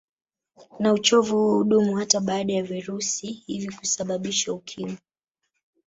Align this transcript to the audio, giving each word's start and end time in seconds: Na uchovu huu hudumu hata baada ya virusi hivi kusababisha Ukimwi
Na 0.79 0.93
uchovu 0.93 1.35
huu 1.37 1.57
hudumu 1.57 1.95
hata 1.95 2.19
baada 2.19 2.53
ya 2.53 2.63
virusi 2.63 3.27
hivi 3.31 3.71
kusababisha 3.75 4.53
Ukimwi 4.53 4.97